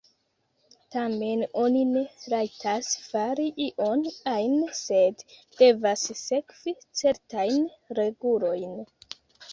[0.93, 2.01] Tamen oni ne
[2.33, 4.01] rajtas fari ion
[4.33, 5.23] ajn, sed
[5.61, 7.63] devas sekvi certajn
[8.01, 8.77] regulojn.